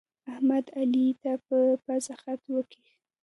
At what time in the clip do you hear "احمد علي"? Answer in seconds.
0.31-1.07